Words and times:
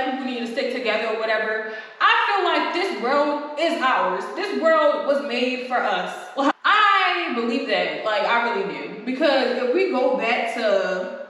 black 0.00 0.18
people 0.18 0.32
need 0.32 0.40
to 0.40 0.52
stick 0.52 0.74
together 0.74 1.14
or 1.14 1.20
whatever. 1.20 1.72
I 2.00 2.26
feel 2.26 2.44
like 2.44 2.74
this 2.74 3.02
world 3.02 3.58
is 3.58 3.82
ours. 3.82 4.24
This 4.36 4.60
world 4.62 5.06
was 5.06 5.22
made 5.26 5.68
for 5.68 5.78
us. 5.78 6.28
Well, 6.36 6.52
I 6.64 7.32
believe 7.34 7.68
that. 7.68 8.04
Like 8.04 8.22
I 8.22 8.50
really 8.50 8.72
do. 8.72 9.04
Because 9.04 9.62
if 9.62 9.74
we 9.74 9.90
go 9.90 10.16
back 10.16 10.54
to 10.54 11.26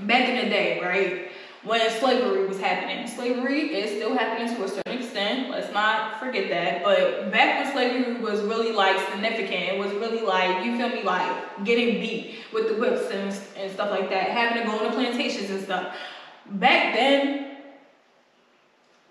back 0.00 0.28
in 0.28 0.44
the 0.44 0.50
day, 0.50 0.80
right? 0.82 1.28
When 1.64 1.88
slavery 2.00 2.46
was 2.48 2.58
happening. 2.58 3.06
Slavery 3.06 3.72
is 3.72 3.96
still 3.96 4.18
happening 4.18 4.52
to 4.56 4.64
a 4.64 4.68
certain 4.68 4.98
extent. 4.98 5.48
Let's 5.48 5.72
not 5.72 6.18
forget 6.18 6.48
that. 6.50 6.82
But 6.82 7.30
back 7.30 7.62
when 7.62 7.72
slavery 7.72 8.20
was 8.20 8.40
really 8.42 8.72
like 8.72 8.98
significant, 9.10 9.52
it 9.52 9.78
was 9.78 9.92
really 9.92 10.22
like, 10.22 10.64
you 10.64 10.76
feel 10.76 10.88
me, 10.88 11.04
like 11.04 11.64
getting 11.64 12.00
beat 12.00 12.34
with 12.52 12.66
the 12.66 12.74
whips 12.74 13.12
and, 13.12 13.32
and 13.56 13.70
stuff 13.72 13.92
like 13.92 14.10
that, 14.10 14.30
having 14.30 14.64
to 14.64 14.68
go 14.68 14.76
on 14.76 14.90
the 14.90 14.90
plantations 14.90 15.50
and 15.50 15.62
stuff. 15.62 15.94
Back 16.50 16.94
then, 16.94 17.56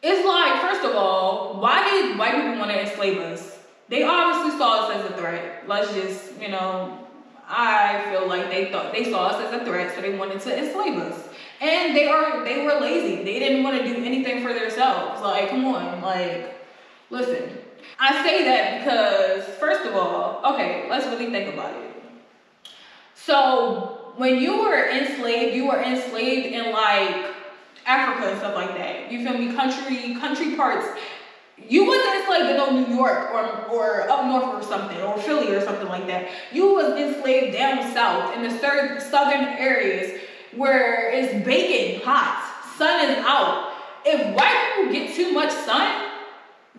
it's 0.03 0.25
like, 0.27 0.61
first 0.61 0.83
of 0.83 0.95
all, 0.95 1.59
why 1.59 1.89
did 1.89 2.17
white 2.17 2.35
people 2.35 2.57
want 2.57 2.71
to 2.71 2.79
enslave 2.79 3.19
us? 3.19 3.59
They 3.87 4.03
obviously 4.03 4.57
saw 4.57 4.87
us 4.87 4.95
as 4.95 5.11
a 5.11 5.17
threat. 5.17 5.63
Let's 5.67 5.93
just, 5.93 6.39
you 6.41 6.49
know, 6.49 7.07
I 7.47 8.09
feel 8.09 8.27
like 8.27 8.49
they 8.49 8.71
thought 8.71 8.93
they 8.93 9.11
saw 9.11 9.27
us 9.27 9.53
as 9.53 9.61
a 9.61 9.65
threat, 9.65 9.93
so 9.93 10.01
they 10.01 10.17
wanted 10.17 10.39
to 10.41 10.57
enslave 10.57 10.97
us. 10.97 11.27
And 11.59 11.95
they 11.95 12.07
are 12.07 12.43
they 12.43 12.65
were 12.65 12.79
lazy. 12.79 13.23
They 13.23 13.37
didn't 13.37 13.63
want 13.63 13.77
to 13.77 13.83
do 13.83 14.03
anything 14.03 14.41
for 14.41 14.53
themselves. 14.53 15.21
Like, 15.21 15.49
come 15.49 15.65
on, 15.65 16.01
like, 16.01 16.55
listen. 17.09 17.57
I 17.99 18.23
say 18.23 18.45
that 18.45 18.79
because, 18.79 19.43
first 19.59 19.85
of 19.85 19.95
all, 19.95 20.41
okay, 20.53 20.87
let's 20.89 21.05
really 21.05 21.29
think 21.29 21.53
about 21.53 21.75
it. 21.75 21.91
So 23.13 24.00
when 24.17 24.37
you 24.39 24.61
were 24.61 24.89
enslaved, 24.89 25.55
you 25.55 25.67
were 25.67 25.81
enslaved 25.81 26.47
in 26.47 26.71
like 26.71 27.33
Africa 27.85 28.29
and 28.29 28.37
stuff 28.39 28.55
like 28.55 28.75
that. 28.77 29.11
You 29.11 29.23
feel 29.23 29.37
me? 29.37 29.53
Country, 29.53 30.15
country 30.15 30.55
parts. 30.55 30.87
You 31.57 31.85
wasn't 31.85 32.15
enslaved 32.15 32.49
in 32.49 32.89
New 32.89 32.95
York 32.95 33.33
or, 33.33 33.43
or 33.71 34.09
up 34.09 34.25
north 34.25 34.63
or 34.63 34.67
something, 34.67 34.99
or 35.01 35.17
Philly 35.19 35.53
or 35.53 35.61
something 35.61 35.87
like 35.87 36.07
that. 36.07 36.29
You 36.51 36.73
was 36.73 36.99
enslaved 36.99 37.53
down 37.53 37.93
south 37.93 38.35
in 38.35 38.43
the 38.43 38.49
third, 38.49 39.01
southern 39.01 39.45
areas 39.45 40.19
where 40.55 41.11
it's 41.11 41.45
baking 41.45 42.01
hot, 42.01 42.51
sun 42.77 43.09
is 43.09 43.17
out. 43.19 43.73
If 44.03 44.35
white 44.35 44.73
people 44.75 44.93
get 44.93 45.15
too 45.15 45.31
much 45.33 45.51
sun, 45.51 46.09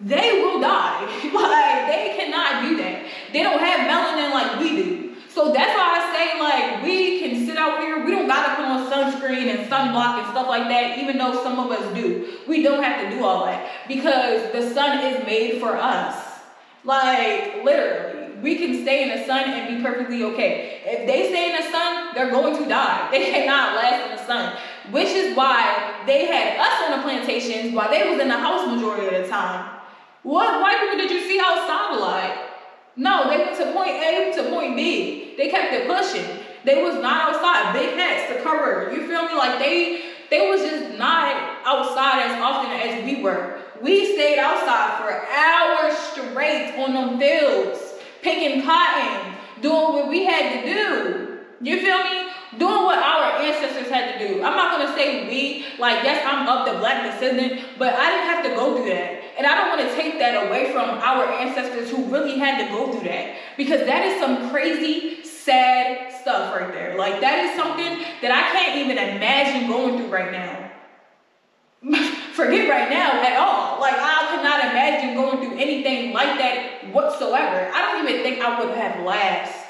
they 0.00 0.42
will 0.42 0.60
die. 0.60 1.04
like 1.32 1.86
they 1.86 2.14
cannot 2.18 2.68
do 2.68 2.76
that. 2.78 3.06
They 3.32 3.42
don't 3.42 3.60
have 3.60 3.80
melanin 3.88 4.32
like 4.32 4.60
we 4.60 4.82
do. 4.82 5.01
So 5.34 5.50
that's 5.50 5.74
why 5.74 5.96
I 5.96 6.12
say 6.12 6.40
like 6.40 6.82
we 6.84 7.20
can 7.20 7.46
sit 7.46 7.56
out 7.56 7.80
here. 7.80 8.04
We 8.04 8.10
don't 8.10 8.26
gotta 8.26 8.54
put 8.56 8.66
on 8.66 8.90
sunscreen 8.90 9.48
and 9.48 9.70
sunblock 9.70 10.22
and 10.22 10.30
stuff 10.30 10.46
like 10.46 10.68
that, 10.68 10.98
even 10.98 11.16
though 11.16 11.42
some 11.42 11.58
of 11.58 11.70
us 11.70 11.94
do. 11.94 12.38
We 12.46 12.62
don't 12.62 12.82
have 12.82 13.08
to 13.08 13.16
do 13.16 13.24
all 13.24 13.46
that 13.46 13.88
because 13.88 14.52
the 14.52 14.74
sun 14.74 15.06
is 15.06 15.24
made 15.24 15.58
for 15.58 15.74
us. 15.76 16.40
Like 16.84 17.64
literally, 17.64 18.34
we 18.42 18.56
can 18.56 18.82
stay 18.82 19.04
in 19.04 19.18
the 19.18 19.24
sun 19.24 19.44
and 19.44 19.74
be 19.74 19.82
perfectly 19.82 20.22
okay. 20.24 20.82
If 20.84 21.06
they 21.06 21.28
stay 21.30 21.50
in 21.54 21.64
the 21.64 21.70
sun, 21.70 22.14
they're 22.14 22.30
going 22.30 22.62
to 22.62 22.68
die. 22.68 23.08
They 23.12 23.30
cannot 23.30 23.76
last 23.76 24.10
in 24.10 24.16
the 24.16 24.26
sun, 24.26 24.58
which 24.90 25.08
is 25.08 25.34
why 25.34 26.02
they 26.06 26.26
had 26.26 26.58
us 26.58 26.90
on 26.90 26.98
the 26.98 27.02
plantations 27.02 27.74
while 27.74 27.90
they 27.90 28.10
was 28.10 28.20
in 28.20 28.28
the 28.28 28.38
house 28.38 28.66
majority 28.66 29.16
of 29.16 29.22
the 29.22 29.28
time. 29.30 29.78
What 30.24 30.60
white 30.60 30.78
people 30.80 30.98
did 30.98 31.10
you 31.10 31.26
see 31.26 31.40
outside 31.40 31.98
like? 31.98 32.51
No, 32.96 33.30
they 33.30 33.38
went 33.38 33.56
to 33.56 33.72
point 33.72 33.90
A 33.90 34.32
to 34.36 34.50
point 34.50 34.76
B. 34.76 35.34
They 35.36 35.48
kept 35.48 35.72
it 35.72 35.88
pushing. 35.88 36.44
They 36.64 36.82
was 36.82 36.94
not 36.96 37.34
outside. 37.34 37.72
Big 37.72 37.96
hats 37.98 38.32
to 38.32 38.42
cover. 38.42 38.92
You 38.92 39.06
feel 39.06 39.26
me? 39.26 39.34
Like 39.34 39.58
they 39.58 40.12
they 40.30 40.48
was 40.48 40.60
just 40.60 40.98
not 40.98 41.60
outside 41.64 42.30
as 42.30 42.40
often 42.42 42.70
as 42.70 43.04
we 43.04 43.22
were. 43.22 43.60
We 43.82 44.14
stayed 44.14 44.38
outside 44.38 44.98
for 44.98 45.10
hours 45.28 45.98
straight 45.98 46.74
on 46.78 46.94
them 46.94 47.18
fields, 47.18 47.94
picking 48.22 48.62
cotton, 48.62 49.34
doing 49.60 49.92
what 49.92 50.08
we 50.08 50.24
had 50.24 50.62
to 50.62 50.72
do. 50.72 51.38
You 51.60 51.80
feel 51.80 51.98
me? 52.04 52.28
Doing 52.58 52.82
what 52.84 52.98
our 52.98 53.40
ancestors 53.40 53.90
had 53.90 54.18
to 54.18 54.28
do. 54.28 54.42
I'm 54.42 54.56
not 54.56 54.78
gonna 54.78 54.94
say 54.94 55.28
we, 55.28 55.66
like 55.78 56.04
yes, 56.04 56.24
I'm 56.26 56.46
of 56.46 56.66
the 56.66 56.78
black 56.78 57.10
descendant, 57.10 57.62
but 57.78 57.94
I 57.94 58.10
didn't 58.10 58.26
have 58.26 58.44
to 58.44 58.50
go 58.54 58.76
through 58.76 58.90
that. 58.90 59.21
And 59.42 59.50
I 59.50 59.56
don't 59.56 59.76
want 59.76 59.90
to 59.90 59.96
take 59.96 60.20
that 60.20 60.46
away 60.46 60.70
from 60.70 60.88
our 60.88 61.26
ancestors 61.26 61.90
who 61.90 62.04
really 62.04 62.38
had 62.38 62.64
to 62.64 62.70
go 62.72 62.92
through 62.92 63.08
that. 63.08 63.34
Because 63.56 63.84
that 63.86 64.06
is 64.06 64.20
some 64.20 64.50
crazy, 64.50 65.24
sad 65.24 66.12
stuff 66.12 66.54
right 66.54 66.72
there. 66.72 66.96
Like, 66.96 67.20
that 67.20 67.46
is 67.46 67.56
something 67.56 68.06
that 68.22 68.30
I 68.30 68.52
can't 68.52 68.76
even 68.78 68.98
imagine 68.98 69.68
going 69.68 69.98
through 69.98 70.12
right 70.12 70.30
now. 70.30 70.70
Forget 72.34 72.70
right 72.70 72.88
now 72.88 73.20
at 73.20 73.36
all. 73.36 73.80
Like, 73.80 73.96
I 73.96 74.30
cannot 74.30 74.60
imagine 74.70 75.16
going 75.16 75.38
through 75.38 75.58
anything 75.58 76.12
like 76.12 76.38
that 76.38 76.92
whatsoever. 76.92 77.68
I 77.74 77.80
don't 77.80 78.08
even 78.08 78.22
think 78.22 78.44
I 78.44 78.60
would 78.60 78.76
have 78.76 79.04
last 79.04 79.61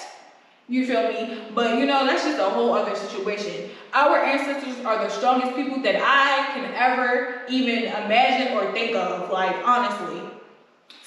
you 0.68 0.86
feel 0.86 1.08
me? 1.08 1.42
But 1.54 1.78
you 1.78 1.86
know, 1.86 2.06
that's 2.06 2.24
just 2.24 2.38
a 2.38 2.44
whole 2.44 2.72
other 2.72 2.96
situation. 2.96 3.70
Our 3.92 4.18
ancestors 4.18 4.84
are 4.84 5.04
the 5.04 5.10
strongest 5.10 5.54
people 5.54 5.82
that 5.82 5.96
I 5.96 6.52
can 6.54 6.72
ever 6.74 7.42
even 7.48 7.84
imagine 7.84 8.56
or 8.56 8.72
think 8.72 8.96
of. 8.96 9.30
Like, 9.30 9.56
honestly, 9.64 10.20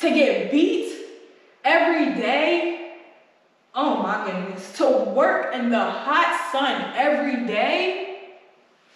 to 0.01 0.09
get 0.09 0.51
beat 0.51 0.94
every 1.63 2.13
day, 2.21 2.94
oh 3.73 4.01
my 4.03 4.25
goodness, 4.25 4.77
to 4.77 4.85
work 5.15 5.53
in 5.55 5.69
the 5.69 5.79
hot 5.83 6.49
sun 6.51 6.94
every 6.95 7.47
day, 7.47 8.19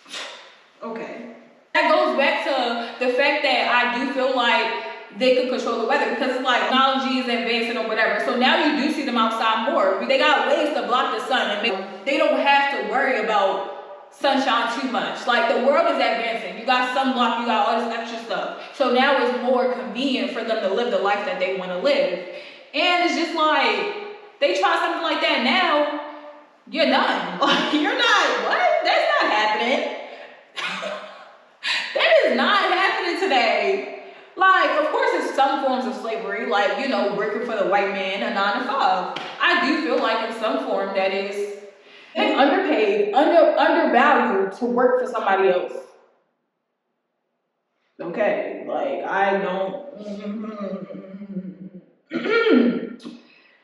okay. 0.84 1.36
That 1.74 1.92
goes 1.92 2.18
back 2.18 2.44
to 2.46 3.06
the 3.06 3.14
fact 3.14 3.44
that 3.44 3.72
I 3.72 4.06
do 4.06 4.14
feel 4.14 4.36
like 4.36 4.89
they 5.18 5.36
could 5.36 5.50
control 5.50 5.82
the 5.82 5.88
weather 5.88 6.14
because 6.14 6.36
it's 6.36 6.46
like 6.46 6.62
technology 6.62 7.20
is 7.20 7.26
advancing 7.26 7.78
or 7.78 7.88
whatever. 7.88 8.24
So 8.24 8.38
now 8.38 8.64
you 8.64 8.82
do 8.82 8.94
see 8.94 9.06
them 9.06 9.18
outside 9.18 9.72
more. 9.72 10.06
They 10.08 10.18
got 10.18 10.48
ways 10.48 10.74
to 10.76 10.86
block 10.88 11.18
the 11.18 11.26
sun 11.26 11.58
and 11.58 12.06
they 12.06 12.18
don't 12.18 12.40
have 12.40 12.80
to 12.80 12.92
worry 12.92 13.24
about 13.24 13.80
sunshine 14.12 14.80
too 14.80 14.92
much. 14.92 15.26
Like 15.26 15.50
the 15.50 15.66
world 15.66 15.86
is 15.88 15.98
advancing. 15.98 16.60
You 16.60 16.66
got 16.66 16.96
sunblock, 16.96 17.42
you 17.42 17.46
got 17.46 17.68
all 17.68 17.90
this 17.90 17.98
extra 17.98 18.20
stuff. 18.20 18.62
So 18.76 18.94
now 18.94 19.26
it's 19.26 19.42
more 19.42 19.74
convenient 19.74 20.32
for 20.32 20.44
them 20.44 20.62
to 20.62 20.74
live 20.74 20.92
the 20.92 21.00
life 21.00 21.26
that 21.26 21.40
they 21.40 21.58
want 21.58 21.72
to 21.72 21.80
live. 21.80 22.28
And 22.74 23.10
it's 23.10 23.16
just 23.16 23.36
like 23.36 24.40
they 24.40 24.60
try 24.60 24.78
something 24.80 25.02
like 25.02 25.22
that 25.22 25.44
now, 25.44 26.02
you're 26.70 26.86
done. 26.86 27.40
Like 27.50 27.74
you're 27.74 27.98
not 27.98 28.44
what? 28.46 28.70
That's 28.84 29.24
not 29.24 29.32
happening. 29.32 29.96
that 31.96 32.14
is 32.26 32.36
not 32.36 32.60
happening 32.60 33.20
today. 33.20 33.89
Like, 34.50 34.84
of 34.84 34.90
course, 34.92 35.10
it's 35.14 35.36
some 35.36 35.64
forms 35.64 35.86
of 35.86 35.94
slavery, 36.02 36.48
like, 36.48 36.80
you 36.80 36.88
know, 36.88 37.14
working 37.14 37.46
for 37.46 37.56
the 37.56 37.70
white 37.70 37.90
man, 37.90 38.24
a 38.24 38.34
nine 38.34 38.60
to 38.60 38.66
five. 38.66 39.16
I 39.40 39.68
do 39.68 39.84
feel 39.84 40.00
like 40.00 40.28
in 40.28 40.36
some 40.40 40.66
form 40.66 40.96
that 40.96 41.14
is 41.14 41.60
underpaid, 42.18 43.14
under 43.14 43.56
undervalued 43.60 44.54
to 44.54 44.66
work 44.66 45.02
for 45.02 45.12
somebody 45.12 45.50
else. 45.50 45.74
Okay, 48.02 48.66
like 48.68 49.04
I 49.04 49.38
don't. 49.38 49.86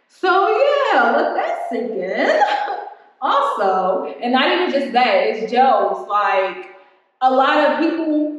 so 0.07 0.47
yeah, 0.47 1.11
let 1.17 1.35
that 1.35 1.57
sink 1.71 1.91
in. 1.93 2.41
also, 3.21 4.13
and 4.21 4.33
not 4.33 4.51
even 4.51 4.71
just 4.71 4.93
that, 4.93 5.15
it's 5.15 5.51
jokes. 5.51 6.07
Like 6.07 6.75
a 7.21 7.31
lot 7.31 7.57
of 7.57 7.79
people 7.79 8.34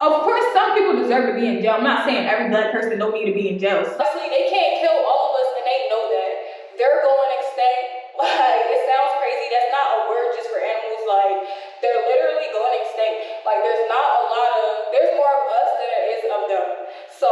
of 0.00 0.24
course, 0.24 0.40
some 0.56 0.72
people 0.72 0.96
deserve 0.96 1.28
to 1.28 1.36
be 1.36 1.44
in 1.44 1.60
jail. 1.60 1.76
I'm 1.76 1.84
not 1.84 2.08
saying 2.08 2.24
every 2.24 2.48
black 2.48 2.72
person 2.72 2.96
don't 2.96 3.12
need 3.12 3.28
to 3.28 3.36
be 3.36 3.52
in 3.52 3.60
jail. 3.60 3.84
Honestly, 3.84 4.32
they 4.32 4.48
can't 4.48 4.80
kill 4.80 4.96
all 4.96 5.22
of 5.28 5.32
us, 5.36 5.48
and 5.60 5.64
they 5.68 5.78
know 5.92 6.08
that. 6.08 6.32
They're 6.80 7.00
going 7.04 7.30
extinct. 7.36 7.88
Like, 8.20 8.68
it 8.68 8.84
sounds 8.84 9.16
crazy. 9.16 9.48
That's 9.48 9.72
not 9.72 9.86
a 9.96 9.98
word 10.12 10.28
just 10.36 10.52
for 10.52 10.60
animals. 10.60 11.04
Like, 11.08 11.40
they're 11.80 12.04
literally 12.04 12.52
going 12.52 12.74
extinct. 12.84 13.48
Like, 13.48 13.64
there's 13.64 13.88
not 13.88 13.96
a 13.96 14.22
lot 14.28 14.50
of, 14.60 14.68
there's 14.92 15.12
more 15.16 15.32
of 15.40 15.44
us 15.48 15.68
than 15.80 15.88
there 15.88 16.06
is 16.12 16.22
of 16.28 16.42
them. 16.52 16.68
So, 17.16 17.28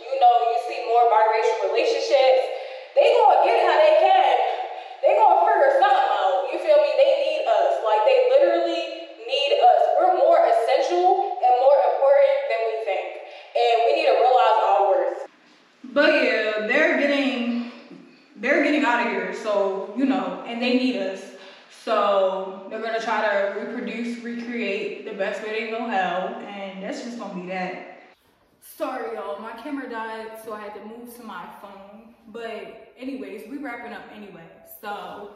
you 0.00 0.16
know, 0.16 0.34
you 0.52 0.56
see 0.68 0.80
more 0.88 1.04
biracial 1.12 1.68
relationships. 1.68 2.40
They 2.96 3.12
gonna 3.12 3.44
get 3.44 3.60
how 3.60 3.76
they 3.76 3.94
can. 4.00 4.36
They 5.04 5.12
gonna 5.20 5.44
figure 5.44 5.72
something 5.84 6.08
out. 6.16 6.48
You 6.48 6.56
feel 6.64 6.80
me? 6.80 6.90
They 6.96 7.12
need 7.28 7.44
us. 7.44 7.84
Like, 7.84 8.00
they 8.08 8.18
literally 8.32 8.84
need 9.20 9.52
us. 9.60 9.80
We're 10.00 10.16
more 10.16 10.40
essential 10.48 11.20
and 13.56 13.82
we 13.86 13.96
need 13.96 14.06
to 14.06 14.12
realize 14.12 14.58
our 14.64 14.88
worth. 14.88 15.26
But 15.92 16.24
yeah, 16.24 16.66
they're 16.66 16.98
getting 16.98 17.72
they're 18.36 18.62
getting 18.62 18.84
out 18.84 19.06
of 19.06 19.12
here, 19.12 19.34
so 19.34 19.92
you 19.96 20.06
know, 20.06 20.44
and 20.46 20.62
they 20.62 20.78
need 20.78 20.96
us. 20.96 21.22
So 21.84 22.66
they're 22.70 22.82
gonna 22.82 23.00
try 23.00 23.22
to 23.22 23.60
reproduce, 23.60 24.22
recreate 24.22 25.04
the 25.04 25.14
best 25.14 25.42
way 25.42 25.64
they 25.64 25.70
know 25.70 25.88
how, 25.88 26.40
and 26.46 26.82
that's 26.82 27.02
just 27.02 27.18
gonna 27.18 27.34
be 27.34 27.48
that. 27.48 27.98
Sorry 28.62 29.14
y'all, 29.14 29.40
my 29.40 29.49
camera 29.62 29.88
died, 29.88 30.38
so 30.44 30.52
I 30.52 30.60
had 30.60 30.74
to 30.74 30.84
move 30.84 31.14
to 31.16 31.22
my 31.22 31.46
phone. 31.60 32.14
But 32.28 32.94
anyways, 32.98 33.48
we 33.48 33.58
wrapping 33.58 33.92
up 33.92 34.02
anyway. 34.14 34.44
So 34.80 35.30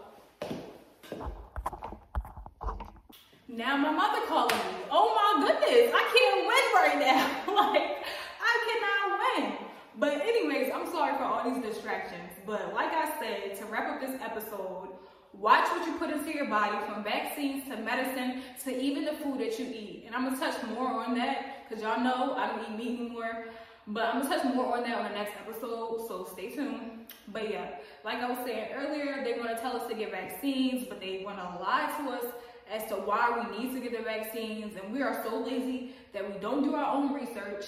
Now 3.56 3.76
my 3.76 3.92
mother 3.92 4.26
calling 4.26 4.56
me. 4.56 4.84
Oh 4.90 5.14
my 5.14 5.46
goodness, 5.46 5.94
I 5.94 6.02
can't 6.10 6.40
win 6.50 6.64
right 6.74 6.98
now. 6.98 7.54
like, 7.54 8.04
I 8.42 8.54
cannot 8.66 9.20
win. 9.20 9.68
But 9.96 10.22
anyways, 10.22 10.72
I'm 10.74 10.90
sorry 10.90 11.16
for 11.16 11.22
all 11.22 11.48
these 11.48 11.62
distractions. 11.62 12.32
But 12.44 12.74
like 12.74 12.92
I 12.92 13.16
said, 13.20 13.56
to 13.58 13.64
wrap 13.66 13.88
up 13.88 14.00
this 14.00 14.20
episode, 14.20 14.88
watch 15.32 15.68
what 15.70 15.86
you 15.86 15.92
put 15.98 16.10
into 16.10 16.34
your 16.34 16.46
body 16.46 16.76
from 16.86 17.04
vaccines 17.04 17.68
to 17.68 17.76
medicine 17.76 18.42
to 18.64 18.76
even 18.76 19.04
the 19.04 19.12
food 19.12 19.38
that 19.38 19.56
you 19.58 19.66
eat. 19.66 20.04
And 20.06 20.16
I'm 20.16 20.24
gonna 20.24 20.38
touch 20.38 20.60
more 20.74 20.88
on 20.88 21.14
that 21.14 21.68
because 21.68 21.80
y'all 21.80 22.02
know 22.02 22.34
I 22.34 22.48
don't 22.48 22.60
eat 22.72 22.76
meat 22.76 22.98
anymore. 22.98 23.44
But 23.86 24.06
I'm 24.06 24.22
gonna 24.22 24.36
touch 24.36 24.54
more 24.54 24.76
on 24.76 24.82
that 24.84 24.96
on 24.96 25.12
the 25.12 25.18
next 25.18 25.34
episode, 25.46 26.06
so 26.08 26.26
stay 26.32 26.50
tuned. 26.50 27.06
But 27.28 27.50
yeah, 27.50 27.76
like 28.02 28.18
I 28.18 28.30
was 28.30 28.38
saying 28.46 28.68
earlier, 28.74 29.22
they 29.22 29.38
wanna 29.38 29.60
tell 29.60 29.76
us 29.76 29.86
to 29.88 29.94
get 29.94 30.10
vaccines, 30.10 30.86
but 30.88 31.00
they 31.00 31.22
wanna 31.24 31.58
lie 31.60 31.92
to 31.98 32.10
us 32.10 32.24
as 32.72 32.88
to 32.88 32.94
why 32.94 33.46
we 33.50 33.58
need 33.58 33.74
to 33.74 33.80
get 33.80 33.96
the 33.96 34.02
vaccines. 34.02 34.74
And 34.82 34.90
we 34.90 35.02
are 35.02 35.22
so 35.22 35.38
lazy 35.38 35.92
that 36.14 36.32
we 36.32 36.40
don't 36.40 36.64
do 36.64 36.74
our 36.74 36.94
own 36.94 37.12
research. 37.12 37.66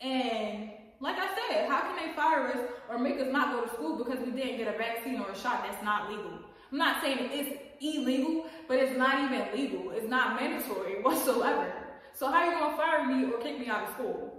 And 0.00 0.70
like 1.00 1.16
I 1.18 1.28
said, 1.48 1.68
how 1.68 1.82
can 1.82 1.96
they 1.96 2.12
fire 2.14 2.48
us 2.48 2.58
or 2.88 2.98
make 2.98 3.20
us 3.20 3.28
not 3.30 3.52
go 3.52 3.64
to 3.64 3.72
school 3.74 3.96
because 3.96 4.18
we 4.24 4.32
didn't 4.32 4.56
get 4.56 4.74
a 4.74 4.76
vaccine 4.76 5.20
or 5.20 5.30
a 5.30 5.38
shot 5.38 5.64
that's 5.64 5.82
not 5.84 6.10
legal? 6.10 6.32
I'm 6.72 6.78
not 6.78 7.00
saying 7.00 7.30
it's 7.30 7.60
illegal, 7.80 8.46
but 8.66 8.78
it's 8.78 8.96
not 8.98 9.22
even 9.22 9.54
legal. 9.54 9.92
It's 9.92 10.08
not 10.08 10.40
mandatory 10.40 10.94
whatsoever. 11.02 11.72
So 12.12 12.28
how 12.28 12.44
you 12.44 12.58
gonna 12.58 12.76
fire 12.76 13.06
me 13.06 13.32
or 13.32 13.38
kick 13.38 13.60
me 13.60 13.68
out 13.68 13.88
of 13.88 13.94
school? 13.94 14.33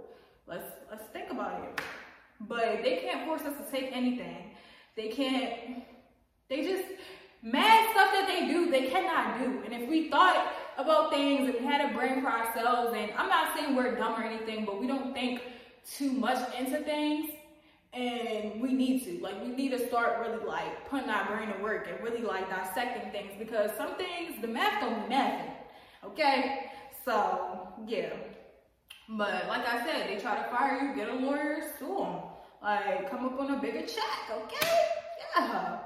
Let's 0.46 0.70
let's 0.90 1.04
think 1.12 1.30
about 1.30 1.64
it. 1.64 1.80
But 2.40 2.82
they 2.82 2.96
can't 2.96 3.26
force 3.26 3.42
us 3.42 3.54
to 3.56 3.70
take 3.70 3.90
anything. 3.92 4.52
They 4.96 5.08
can't. 5.08 5.82
They 6.48 6.62
just 6.62 6.84
mad 7.42 7.90
stuff 7.90 8.12
that 8.12 8.26
they 8.28 8.46
do. 8.46 8.70
They 8.70 8.88
cannot 8.88 9.38
do. 9.38 9.62
And 9.64 9.74
if 9.82 9.88
we 9.88 10.08
thought 10.10 10.52
about 10.78 11.10
things, 11.10 11.48
if 11.48 11.60
we 11.60 11.66
had 11.66 11.90
a 11.90 11.94
brain 11.94 12.20
for 12.22 12.28
ourselves, 12.28 12.94
and 12.96 13.10
I'm 13.16 13.28
not 13.28 13.56
saying 13.56 13.74
we're 13.74 13.96
dumb 13.96 14.20
or 14.20 14.24
anything, 14.24 14.64
but 14.64 14.80
we 14.80 14.86
don't 14.86 15.12
think 15.12 15.42
too 15.90 16.12
much 16.12 16.38
into 16.56 16.78
things. 16.82 17.30
And 17.92 18.60
we 18.60 18.74
need 18.74 19.04
to. 19.04 19.22
Like, 19.22 19.42
we 19.42 19.48
need 19.48 19.70
to 19.70 19.88
start 19.88 20.20
really, 20.20 20.44
like, 20.44 20.88
putting 20.90 21.08
our 21.08 21.26
brain 21.34 21.50
to 21.56 21.62
work 21.62 21.88
and 21.90 21.98
really, 22.04 22.22
like, 22.22 22.50
dissecting 22.50 23.10
things 23.10 23.32
because 23.38 23.70
some 23.78 23.96
things, 23.96 24.40
the 24.42 24.48
math 24.48 24.82
don't 24.82 25.08
nothing. 25.08 25.52
Okay? 26.04 26.70
So, 27.06 27.68
yeah. 27.86 28.12
But 29.08 29.46
like 29.48 29.66
I 29.66 29.84
said, 29.84 30.08
they 30.08 30.20
try 30.20 30.36
to 30.36 30.50
fire 30.50 30.82
you, 30.82 30.94
get 30.94 31.08
a 31.08 31.14
lawyer, 31.14 31.62
sue 31.78 31.86
them. 31.86 32.16
Like, 32.62 33.08
come 33.08 33.24
up 33.24 33.38
on 33.38 33.52
a 33.52 33.56
bigger 33.60 33.82
check, 33.82 34.30
okay? 34.32 34.68
Yeah. 35.38 35.78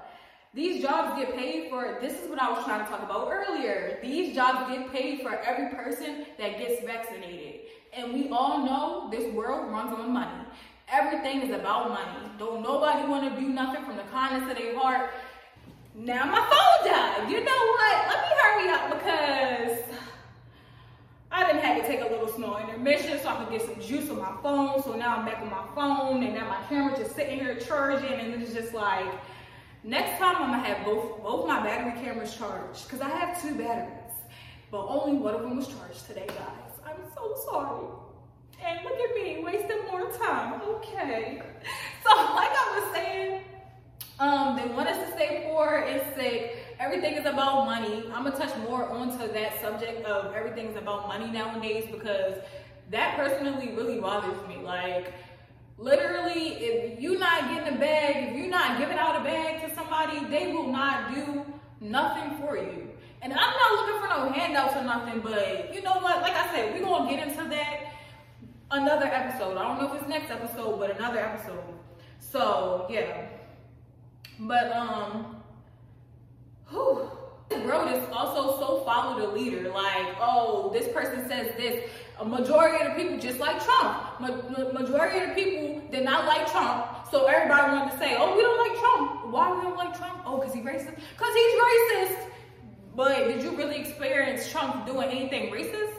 These 0.54 0.82
jobs 0.82 1.20
get 1.20 1.36
paid 1.36 1.68
for, 1.68 1.98
this 2.00 2.20
is 2.22 2.28
what 2.28 2.40
I 2.40 2.50
was 2.50 2.64
trying 2.64 2.84
to 2.84 2.90
talk 2.90 3.02
about 3.02 3.28
earlier. 3.30 3.98
These 4.02 4.34
jobs 4.34 4.72
get 4.72 4.90
paid 4.90 5.20
for 5.20 5.34
every 5.34 5.68
person 5.68 6.24
that 6.38 6.58
gets 6.58 6.84
vaccinated. 6.84 7.60
And 7.92 8.14
we 8.14 8.30
all 8.30 8.64
know 8.64 9.08
this 9.10 9.32
world 9.34 9.70
runs 9.70 9.92
on 9.92 10.12
money. 10.12 10.44
Everything 10.88 11.42
is 11.42 11.54
about 11.54 11.90
money. 11.90 12.30
Don't 12.38 12.62
nobody 12.62 13.06
want 13.06 13.32
to 13.32 13.40
do 13.40 13.48
nothing 13.48 13.84
from 13.84 13.96
the 13.96 14.02
kindness 14.04 14.50
of 14.50 14.56
their 14.56 14.76
heart. 14.76 15.10
Now 15.94 16.24
my 16.24 16.40
phone 16.40 16.90
died. 16.90 17.30
You 17.30 17.44
know 17.44 17.66
what? 17.76 18.06
Let 18.08 18.22
me 18.22 18.30
hurry 18.42 18.68
up 18.70 18.90
because 18.98 19.96
I 21.30 21.46
didn't 21.46 21.62
have 21.62 21.76
to 21.82 21.90
small 22.40 22.56
intermission 22.56 23.20
so 23.20 23.28
I 23.28 23.36
could 23.36 23.50
get 23.50 23.60
some 23.60 23.78
juice 23.82 24.08
on 24.08 24.16
my 24.16 24.32
phone. 24.42 24.82
So 24.82 24.96
now 24.96 25.18
I'm 25.18 25.26
back 25.26 25.42
on 25.42 25.50
my 25.50 25.66
phone 25.74 26.22
and 26.22 26.34
now 26.34 26.48
my 26.48 26.62
camera 26.70 26.96
just 26.96 27.14
sitting 27.14 27.38
here 27.38 27.54
charging 27.56 28.12
and 28.12 28.42
it's 28.42 28.54
just 28.54 28.72
like, 28.72 29.12
next 29.84 30.18
time 30.18 30.36
I'm 30.36 30.50
gonna 30.50 30.66
have 30.66 30.86
both, 30.86 31.22
both 31.22 31.46
my 31.46 31.62
battery 31.62 32.00
cameras 32.02 32.34
charged 32.34 32.84
because 32.86 33.02
I 33.02 33.10
have 33.10 33.40
two 33.42 33.56
batteries, 33.56 34.14
but 34.70 34.86
only 34.86 35.18
one 35.18 35.34
of 35.34 35.42
them 35.42 35.58
was 35.58 35.68
charged 35.68 36.06
today, 36.06 36.26
guys. 36.28 36.80
I'm 36.86 37.02
so 37.14 37.36
sorry. 37.50 37.88
And 38.64 38.84
look 38.84 38.98
at 38.98 39.14
me, 39.14 39.44
wasting 39.44 39.84
more 39.90 40.10
time. 40.10 40.62
Okay. 40.62 41.42
So 42.02 42.16
like 42.16 42.48
I 42.50 42.80
was 42.80 42.94
saying, 42.94 43.42
um, 44.18 44.56
they 44.56 44.64
want 44.74 44.88
us 44.88 45.06
to 45.06 45.14
stay 45.14 45.46
poor 45.46 45.84
and 45.86 46.02
sick. 46.16 46.69
Everything 46.80 47.12
is 47.12 47.26
about 47.26 47.66
money. 47.66 48.04
I'm 48.14 48.24
gonna 48.24 48.34
touch 48.34 48.56
more 48.66 48.88
onto 48.88 49.30
that 49.30 49.60
subject 49.60 50.06
of 50.06 50.34
everything 50.34 50.68
is 50.68 50.76
about 50.76 51.08
money 51.08 51.30
nowadays 51.30 51.84
because 51.92 52.38
that 52.90 53.16
personally 53.16 53.74
really 53.76 54.00
bothers 54.00 54.48
me. 54.48 54.56
Like, 54.64 55.12
literally, 55.76 56.54
if 56.54 56.98
you're 56.98 57.18
not 57.18 57.50
getting 57.50 57.74
a 57.74 57.78
bag, 57.78 58.30
if 58.30 58.36
you're 58.38 58.48
not 58.48 58.78
giving 58.78 58.96
out 58.96 59.20
a 59.20 59.22
bag 59.22 59.68
to 59.68 59.74
somebody, 59.74 60.24
they 60.30 60.52
will 60.52 60.68
not 60.68 61.14
do 61.14 61.44
nothing 61.82 62.38
for 62.38 62.56
you. 62.56 62.88
And 63.20 63.30
I'm 63.30 63.38
not 63.38 63.72
looking 63.72 64.00
for 64.00 64.08
no 64.08 64.32
handouts 64.32 64.74
or 64.74 64.82
nothing, 64.82 65.20
but 65.20 65.74
you 65.74 65.82
know 65.82 65.98
what? 66.00 66.22
Like 66.22 66.32
I 66.32 66.50
said, 66.54 66.72
we're 66.72 66.82
gonna 66.82 67.10
get 67.10 67.28
into 67.28 67.46
that 67.50 67.92
another 68.70 69.04
episode. 69.04 69.58
I 69.58 69.68
don't 69.68 69.78
know 69.78 69.94
if 69.94 70.00
it's 70.00 70.08
next 70.08 70.30
episode, 70.30 70.78
but 70.78 70.96
another 70.96 71.18
episode. 71.18 71.62
So 72.20 72.86
yeah. 72.88 73.26
But 74.38 74.72
um, 74.74 75.39
whew, 76.70 77.10
this 77.48 77.64
world 77.64 77.90
is 77.90 78.08
also 78.12 78.58
so 78.58 78.84
follow 78.84 79.20
the 79.20 79.32
leader. 79.32 79.68
Like, 79.70 80.16
oh, 80.20 80.70
this 80.72 80.88
person 80.92 81.28
says 81.28 81.52
this. 81.56 81.90
A 82.18 82.24
majority 82.24 82.84
of 82.84 82.92
the 82.94 83.02
people 83.02 83.18
just 83.18 83.38
like 83.38 83.64
Trump. 83.64 84.20
Ma- 84.20 84.72
majority 84.78 85.20
of 85.20 85.28
the 85.30 85.34
people 85.34 85.82
did 85.90 86.04
not 86.04 86.26
like 86.26 86.50
Trump. 86.50 87.08
So 87.10 87.26
everybody 87.26 87.72
wanted 87.72 87.92
to 87.92 87.98
say, 87.98 88.14
oh, 88.18 88.36
we 88.36 88.42
don't 88.42 88.58
like 88.68 88.78
Trump. 88.78 89.32
Why 89.32 89.56
we 89.56 89.62
don't 89.62 89.76
like 89.76 89.96
Trump? 89.96 90.22
Oh, 90.26 90.38
because 90.38 90.54
he's 90.54 90.64
racist? 90.64 90.94
Because 90.94 91.34
he's 91.34 91.60
racist. 91.60 92.26
But 92.94 93.24
did 93.28 93.42
you 93.42 93.56
really 93.56 93.80
experience 93.80 94.50
Trump 94.50 94.86
doing 94.86 95.08
anything 95.08 95.50
racist? 95.50 95.94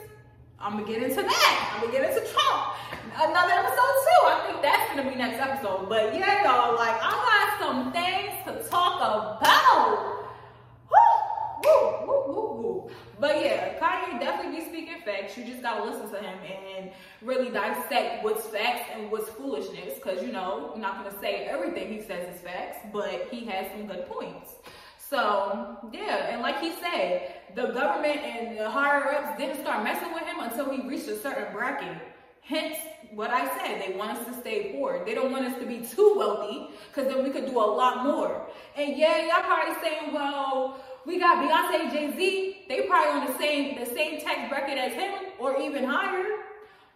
I'm 0.60 0.78
gonna 0.78 0.86
get 0.86 1.02
into 1.02 1.22
that. 1.22 1.72
I'm 1.74 1.80
gonna 1.80 1.92
get 1.92 2.08
into 2.08 2.24
Trump. 2.32 2.76
Another 3.16 3.52
episode 3.52 3.96
too. 4.06 4.22
I 4.24 4.44
think 4.46 4.62
that's 4.62 4.94
gonna 4.94 5.10
be 5.10 5.16
next 5.16 5.40
episode. 5.40 5.88
But 5.88 6.14
yeah, 6.14 6.44
y'all, 6.44 6.76
like 6.76 6.94
I 7.02 7.10
got 7.10 7.60
some 7.60 7.92
things 7.92 8.32
to 8.46 8.70
talk 8.70 9.00
about. 9.40 10.31
But 13.18 13.44
yeah, 13.44 13.78
Kanye 13.78 14.20
definitely 14.20 14.60
be 14.60 14.64
speaking 14.66 15.02
facts. 15.04 15.36
You 15.36 15.44
just 15.44 15.62
gotta 15.62 15.84
listen 15.84 16.10
to 16.10 16.18
him 16.18 16.38
and 16.76 16.90
really 17.20 17.50
dissect 17.50 18.24
what's 18.24 18.46
facts 18.46 18.88
and 18.94 19.10
what's 19.10 19.28
foolishness. 19.30 19.98
Cause 20.02 20.22
you 20.22 20.32
know, 20.32 20.72
I'm 20.74 20.80
not 20.80 21.02
gonna 21.02 21.18
say 21.20 21.44
everything 21.44 21.92
he 21.92 22.00
says 22.00 22.34
is 22.34 22.40
facts, 22.40 22.78
but 22.92 23.28
he 23.30 23.44
has 23.46 23.70
some 23.72 23.86
good 23.86 24.06
points. 24.08 24.54
So 24.98 25.76
yeah, 25.92 26.32
and 26.32 26.40
like 26.42 26.60
he 26.60 26.72
said, 26.72 27.34
the 27.54 27.66
government 27.66 28.18
and 28.18 28.58
the 28.58 28.70
higher 28.70 29.14
ups 29.14 29.38
didn't 29.38 29.60
start 29.60 29.84
messing 29.84 30.12
with 30.14 30.22
him 30.22 30.40
until 30.40 30.70
he 30.70 30.88
reached 30.88 31.08
a 31.08 31.18
certain 31.18 31.52
bracket. 31.52 31.96
Hence, 32.40 32.76
what 33.14 33.30
I 33.30 33.46
said, 33.58 33.82
they 33.82 33.96
want 33.96 34.16
us 34.16 34.26
to 34.26 34.40
stay 34.40 34.72
poor. 34.72 35.04
They 35.04 35.14
don't 35.14 35.30
want 35.30 35.44
us 35.44 35.58
to 35.60 35.66
be 35.66 35.80
too 35.80 36.14
wealthy 36.16 36.68
because 36.88 37.12
then 37.12 37.22
we 37.22 37.30
could 37.30 37.46
do 37.46 37.58
a 37.58 37.60
lot 37.60 38.04
more. 38.04 38.46
And 38.76 38.96
yeah, 38.96 39.26
y'all 39.26 39.42
probably 39.42 39.74
saying, 39.82 40.12
well, 40.12 40.82
we 41.04 41.18
got 41.18 41.38
Beyonce, 41.38 41.92
Jay 41.92 42.16
Z. 42.16 42.64
They 42.68 42.82
probably 42.82 43.20
on 43.20 43.26
the 43.26 43.38
same 43.38 43.78
the 43.78 43.86
same 43.86 44.20
tax 44.20 44.48
bracket 44.48 44.78
as 44.78 44.92
him 44.94 45.12
or 45.38 45.60
even 45.60 45.84
higher. 45.84 46.24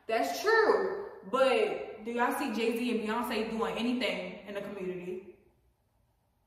That's 0.07 0.41
true. 0.43 1.07
But 1.31 2.05
do 2.05 2.13
y'all 2.13 2.39
see 2.39 2.55
Jay 2.55 2.79
Z 2.79 2.91
and 2.91 3.09
Beyonce 3.09 3.51
doing 3.51 3.77
anything 3.77 4.39
in 4.49 4.55
the 4.55 4.61
community? 4.61 5.37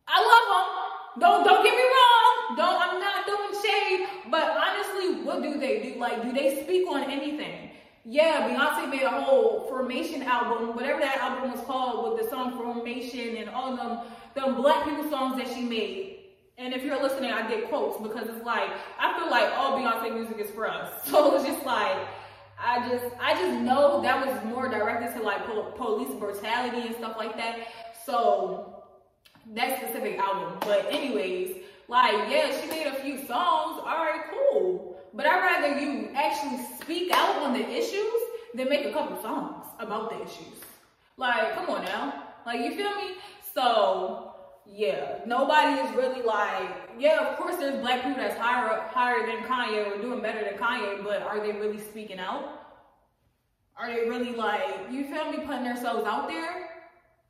I 0.08 0.20
love 0.20 0.46
them. 0.50 1.22
Don't 1.22 1.44
don't 1.44 1.64
get 1.64 1.76
me 1.76 1.84
wrong. 1.84 2.58
Don't 2.58 2.82
I'm 2.82 3.00
not 3.00 3.26
doing 3.28 3.62
shade, 3.62 4.08
but 4.32 4.58
honestly, 4.58 5.24
what 5.24 5.44
do 5.44 5.60
they 5.60 5.92
do? 5.92 6.00
Like, 6.00 6.24
do 6.24 6.32
they 6.34 6.64
speak 6.64 6.88
on 6.88 7.04
anything? 7.04 7.70
Yeah, 8.06 8.50
Beyonce 8.50 8.90
made 8.90 9.04
a 9.04 9.10
whole 9.10 9.66
Formation 9.68 10.24
album, 10.24 10.76
whatever 10.76 11.00
that 11.00 11.18
album 11.18 11.52
was 11.52 11.62
called, 11.66 12.12
with 12.14 12.24
the 12.24 12.30
song 12.30 12.54
Formation 12.54 13.38
and 13.38 13.50
all 13.50 13.76
them 13.76 14.00
them 14.36 14.56
black 14.56 14.86
people 14.86 15.10
songs 15.10 15.38
that 15.38 15.54
she 15.54 15.62
made. 15.64 16.18
And 16.58 16.74
if 16.74 16.84
you're 16.84 17.02
listening, 17.02 17.32
I 17.32 17.48
get 17.48 17.70
quotes 17.70 18.02
because 18.02 18.30
it's 18.30 18.46
like 18.46 18.70
I 19.00 19.18
feel 19.18 19.30
like 19.30 19.52
all 19.58 19.78
Beyonce 19.78 20.14
music 20.14 20.40
is 20.40 20.52
for 20.52 20.68
us. 20.70 20.92
So 21.10 21.36
it's 21.36 21.46
just 21.46 21.66
like 21.66 21.98
I 22.62 22.88
just 22.90 23.16
I 23.20 23.34
just 23.34 23.62
know 23.62 24.02
that 24.02 24.26
was 24.26 24.44
more 24.46 24.70
directed 24.70 25.18
to 25.18 25.24
like 25.24 25.46
police 25.76 26.14
brutality 26.20 26.88
and 26.88 26.96
stuff 26.96 27.16
like 27.18 27.36
that. 27.38 27.68
So 28.06 28.84
that 29.54 29.82
specific 29.82 30.18
album. 30.20 30.58
But 30.62 30.88
anyways, 30.92 31.58
like 31.88 32.30
yeah, 32.30 32.52
she 32.60 32.68
made 32.70 32.88
a 32.88 32.96
few 32.96 33.18
songs. 33.18 33.82
All 33.86 34.06
right. 34.06 34.09
But 35.14 35.26
I'd 35.26 35.40
rather 35.40 35.80
you 35.80 36.10
actually 36.14 36.64
speak 36.82 37.12
out 37.12 37.38
on 37.44 37.54
the 37.54 37.68
issues 37.68 38.22
than 38.54 38.70
make 38.70 38.86
a 38.86 38.92
couple 38.92 39.22
songs 39.22 39.66
about 39.80 40.10
the 40.10 40.18
issues. 40.18 40.62
Like, 41.18 41.56
come 41.56 41.70
on 41.70 41.84
now. 41.86 42.24
Like, 42.46 42.62
you 42.62 42.76
feel 42.76 42.96
me? 42.96 43.16
So, 43.54 44.34
yeah, 44.66 45.20
nobody 45.26 45.82
is 45.82 45.96
really 45.96 46.22
like, 46.22 46.70
yeah, 46.98 47.32
of 47.32 47.38
course 47.38 47.58
there's 47.58 47.82
black 47.82 48.04
people 48.04 48.22
that's 48.22 48.38
higher 48.38 48.70
up, 48.70 48.92
higher 48.92 49.26
than 49.26 49.44
Kanye 49.44 49.92
or 49.92 50.02
doing 50.02 50.22
better 50.22 50.44
than 50.44 50.60
Kanye, 50.60 51.04
but 51.04 51.24
are 51.24 51.40
they 51.40 51.54
really 51.54 51.80
speaking 51.80 52.20
out? 52.20 52.60
Are 53.76 53.88
they 53.92 54.08
really 54.08 54.36
like, 54.36 54.92
you 54.92 55.06
feel 55.06 55.32
me, 55.32 55.40
putting 55.46 55.64
themselves 55.64 56.06
out 56.06 56.28
there? 56.28 56.70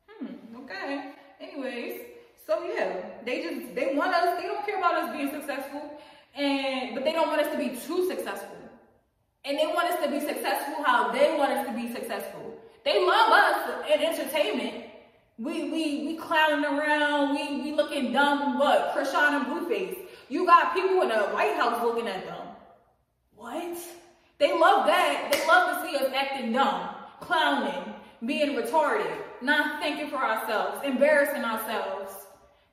Hmm, 0.08 0.56
okay. 0.64 1.12
Anyways, 1.40 2.00
so 2.46 2.64
yeah, 2.64 3.00
they 3.24 3.42
just 3.42 3.74
they 3.74 3.94
want 3.94 4.12
us. 4.14 4.38
They 4.40 4.46
don't 4.46 4.66
care 4.66 4.78
about 4.78 4.94
us 4.94 5.12
being 5.12 5.30
successful. 5.30 5.98
And 6.36 6.94
but 6.94 7.04
they 7.04 7.12
don't 7.12 7.28
want 7.28 7.40
us 7.42 7.52
to 7.52 7.58
be 7.58 7.70
too 7.70 8.08
successful. 8.08 8.56
And 9.44 9.58
they 9.58 9.66
want 9.66 9.90
us 9.90 10.04
to 10.04 10.10
be 10.10 10.20
successful 10.20 10.84
how 10.84 11.10
they 11.12 11.36
want 11.36 11.52
us 11.52 11.66
to 11.66 11.72
be 11.72 11.92
successful. 11.92 12.58
They 12.84 13.04
love 13.04 13.32
us 13.32 13.84
in 13.92 14.02
entertainment. 14.02 14.84
We 15.38 15.70
we 15.70 16.06
we 16.06 16.16
clowning 16.16 16.64
around, 16.64 17.34
we 17.34 17.62
we 17.62 17.72
looking 17.72 18.12
dumb, 18.12 18.58
what? 18.58 18.94
Chrisean 18.94 19.40
and 19.40 19.46
Blueface. 19.46 19.96
You 20.28 20.46
got 20.46 20.74
people 20.74 21.02
in 21.02 21.08
the 21.08 21.22
White 21.34 21.56
House 21.56 21.82
looking 21.82 22.06
at 22.06 22.24
them. 22.26 22.46
What? 23.34 23.78
They 24.38 24.58
love 24.58 24.86
that. 24.86 25.30
They 25.32 25.46
love 25.46 25.82
to 25.82 25.88
see 25.88 25.96
us 25.96 26.12
acting 26.14 26.52
dumb, 26.52 26.90
clowning, 27.20 27.94
being 28.24 28.56
retarded, 28.56 29.12
not 29.40 29.82
thinking 29.82 30.08
for 30.08 30.16
ourselves, 30.16 30.80
embarrassing 30.84 31.44
ourselves. 31.44 32.12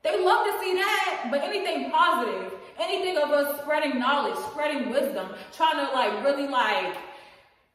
They 0.02 0.22
love 0.22 0.46
to 0.46 0.58
see 0.60 0.74
that, 0.74 1.28
but 1.30 1.42
anything 1.42 1.90
positive, 1.90 2.52
anything 2.80 3.16
of 3.16 3.30
us 3.30 3.60
spreading 3.60 3.98
knowledge, 3.98 4.38
spreading 4.50 4.90
wisdom, 4.90 5.28
trying 5.52 5.84
to 5.86 5.92
like 5.92 6.24
really 6.24 6.48
like, 6.48 6.96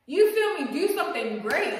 you 0.05 0.33
feel 0.33 0.65
me, 0.65 0.73
do 0.73 0.93
something 0.93 1.39
great. 1.39 1.73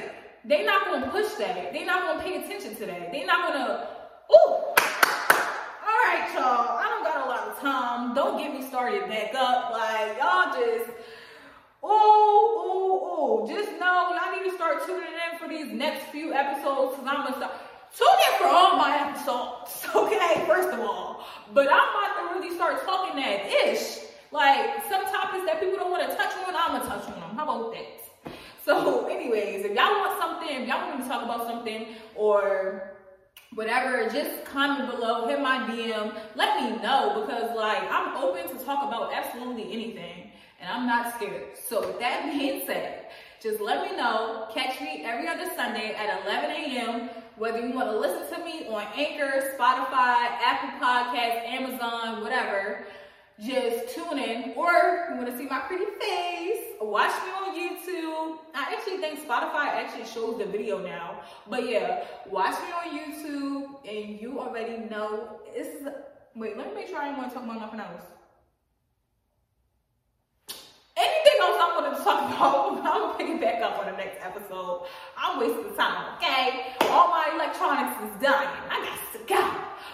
They 0.46 0.66
not 0.66 0.86
gonna 0.86 1.10
push 1.10 1.34
that. 1.36 1.72
They 1.74 1.86
not 1.86 2.04
gonna 2.04 2.24
pay 2.24 2.44
attention 2.44 2.76
to 2.76 2.86
that. 2.86 3.12
They 3.12 3.24
not 3.26 3.54
gonna, 3.54 3.88
ooh. 4.32 4.52
All 4.52 6.00
right, 6.06 6.30
y'all. 6.36 6.78
I 6.78 6.88
don't 6.90 7.04
got 7.04 7.26
a 7.26 7.30
lot 7.30 7.48
of 7.50 7.60
time. 7.60 8.14
Don't 8.14 8.38
get 8.38 8.54
me 8.54 8.66
started 8.68 9.08
back 9.08 9.34
up. 9.36 9.72
Like 9.72 10.18
y'all 10.18 10.54
just 10.54 10.90
Oh, 11.86 12.56
oh, 12.66 13.44
oh. 13.44 13.48
Just 13.48 13.72
know 13.78 14.16
y'all 14.16 14.32
need 14.42 14.50
to 14.50 14.56
start 14.56 14.86
tuning 14.86 15.04
in 15.04 15.38
for 15.38 15.50
these 15.50 15.72
next 15.74 16.10
few 16.12 16.34
episodes 16.34 16.96
because 16.96 17.08
I'm 17.08 17.28
to 17.28 17.38
start. 17.38 17.52
Tune 17.96 18.08
in 18.08 18.40
for 18.40 18.48
all 18.48 18.76
my 18.78 19.08
episodes, 19.08 19.86
okay? 19.96 20.46
First 20.48 20.70
of 20.70 20.80
all. 20.80 21.26
But 21.54 21.68
I'm 21.72 21.90
about 21.90 22.18
to 22.18 22.40
really 22.40 22.56
start 22.56 22.84
talking 22.86 23.16
that 23.22 23.46
ish. 23.68 24.00
Like 24.32 24.84
some 24.90 25.06
topics 25.06 25.46
that 25.46 25.60
people 25.60 25.78
don't 25.78 25.92
want 25.92 26.10
to 26.10 26.16
touch 26.16 26.34
on, 26.48 26.56
I'm 26.56 26.72
going 26.72 26.82
to 26.82 26.88
touch 26.88 27.06
on 27.06 27.20
them. 27.20 27.36
How 27.36 27.44
about 27.44 27.72
that? 27.74 28.32
So, 28.66 29.06
anyways, 29.12 29.66
if 29.66 29.72
y'all 29.76 30.00
want 30.00 30.20
something, 30.20 30.64
if 30.64 30.68
y'all 30.68 30.88
want 30.88 30.98
me 30.98 31.04
to 31.04 31.10
talk 31.10 31.24
about 31.24 31.46
something 31.46 31.88
or 32.16 32.94
whatever, 33.54 34.10
just 34.10 34.44
comment 34.46 34.90
below, 34.90 35.28
hit 35.28 35.40
my 35.40 35.60
DM, 35.70 36.16
let 36.36 36.62
me 36.62 36.82
know 36.82 37.22
because 37.22 37.56
like 37.56 37.84
I'm 37.92 38.18
open 38.18 38.58
to 38.58 38.66
talk 38.66 38.88
about 38.88 39.14
absolutely 39.14 39.72
anything 39.72 40.32
and 40.60 40.72
I'm 40.72 40.88
not 40.88 41.14
scared. 41.16 41.58
So 41.68 41.86
with 41.86 42.00
that 42.00 42.26
being 42.34 42.66
said, 42.66 43.08
just 43.42 43.62
let 43.62 43.90
me 43.90 43.98
know. 43.98 44.48
Catch 44.54 44.80
me 44.82 45.04
every 45.06 45.28
other 45.28 45.46
Sunday 45.56 45.94
at 45.94 46.26
11 46.26 46.50
a.m. 46.50 47.10
Whether 47.36 47.66
you 47.66 47.74
want 47.74 47.90
to 47.90 47.98
listen 47.98 48.38
to 48.38 48.46
me 48.46 48.68
on 48.68 48.86
Anchor, 48.96 49.56
Spotify, 49.58 50.38
Apple 50.40 50.80
Podcasts, 50.80 51.44
Amazon, 51.48 52.22
whatever, 52.22 52.86
just 53.44 53.96
tune 53.96 54.20
in. 54.20 54.54
Or 54.56 55.08
you 55.10 55.18
want 55.18 55.28
to 55.28 55.38
see 55.38 55.48
my 55.48 55.60
pretty 55.62 55.86
face, 56.00 56.64
watch 56.80 57.12
me 57.24 57.32
on 57.32 57.56
YouTube. 57.58 58.38
I 58.54 58.74
actually 58.74 58.98
think 58.98 59.20
Spotify 59.20 59.66
actually 59.66 60.06
shows 60.06 60.38
the 60.38 60.46
video 60.46 60.78
now. 60.78 61.22
But 61.50 61.68
yeah, 61.68 62.04
watch 62.30 62.56
me 62.62 62.72
on 62.72 63.00
YouTube 63.00 63.90
and 63.90 64.22
you 64.22 64.40
already 64.40 64.78
know. 64.90 65.40
This 65.56 65.68
is, 65.68 65.88
wait, 66.36 66.56
let 66.56 66.68
me 66.68 66.76
make 66.76 66.88
sure 66.88 67.00
I 67.00 67.10
ain't 67.10 67.18
want 67.18 67.30
to 67.30 67.36
talk 67.36 67.46
about 67.46 67.60
nothing 67.60 67.80
else. 67.80 68.04
Anything 70.96 71.42
else 71.42 71.58
I 71.60 71.82
want 71.82 71.98
to 71.98 72.04
talk 72.04 72.32
about, 72.40 72.78
I'm 72.78 72.84
gonna 72.84 73.18
pick 73.18 73.28
it 73.28 73.42
back 73.42 73.62
up 73.64 73.80
on 73.80 73.86
the 73.88 73.98
next 73.98 74.24
episode. 74.24 74.86
I'm 75.34 75.40
wasting 75.40 75.76
time, 75.76 76.16
okay? 76.18 76.76
All 76.82 77.08
my 77.08 77.32
electronics 77.34 77.98
is 78.04 78.22
dying. 78.22 78.50
I 78.70 78.86
got 78.86 79.00
to 79.14 79.20
go. 79.28 79.42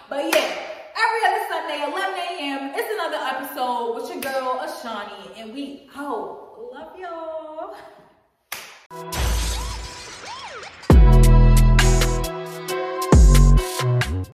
But 0.10 0.26
yeah, 0.36 0.52
every 1.00 1.22
other 1.28 1.44
Sunday, 1.48 1.80
11 1.90 2.20
a.m., 2.20 2.72
it's 2.76 2.94
another 2.94 3.20
episode 3.24 3.96
with 3.96 4.10
your 4.10 4.20
girl, 4.20 4.60
Ashani, 4.60 5.40
and 5.40 5.54
we 5.54 5.90
out. 5.96 6.74
Love 6.74 7.00
y'all. 8.92 9.19